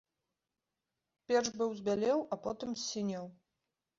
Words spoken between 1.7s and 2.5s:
збялеў, а